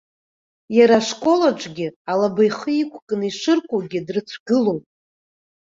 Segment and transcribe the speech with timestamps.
[0.77, 4.79] Иара ашкол аҿгьы, алаба ихы иқәкны ишыркугьы, дрыцәгылон.